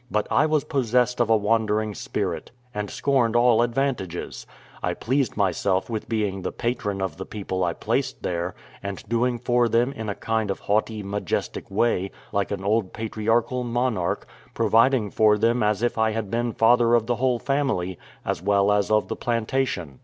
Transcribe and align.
But 0.09 0.25
I 0.31 0.47
was 0.47 0.63
possessed 0.63 1.19
of 1.19 1.29
a 1.29 1.37
wandering 1.37 1.93
spirit, 1.93 2.49
and 2.73 2.89
scorned 2.89 3.35
all 3.35 3.61
advantages: 3.61 4.47
I 4.81 4.95
pleased 4.95 5.37
myself 5.37 5.91
with 5.91 6.09
being 6.09 6.41
the 6.41 6.51
patron 6.51 7.03
of 7.03 7.17
the 7.17 7.25
people 7.27 7.63
I 7.63 7.73
placed 7.73 8.23
there, 8.23 8.55
and 8.81 9.07
doing 9.07 9.37
for 9.37 9.69
them 9.69 9.91
in 9.93 10.09
a 10.09 10.15
kind 10.15 10.49
of 10.49 10.61
haughty, 10.61 11.03
majestic 11.03 11.69
way, 11.69 12.09
like 12.31 12.49
an 12.49 12.63
old 12.63 12.93
patriarchal 12.93 13.63
monarch, 13.63 14.25
providing 14.55 15.11
for 15.11 15.37
them 15.37 15.61
as 15.61 15.83
if 15.83 15.99
I 15.99 16.13
had 16.13 16.31
been 16.31 16.51
father 16.53 16.95
of 16.95 17.05
the 17.05 17.17
whole 17.17 17.37
family, 17.37 17.99
as 18.25 18.41
well 18.41 18.71
as 18.71 18.89
of 18.89 19.07
the 19.07 19.15
plantation. 19.15 19.99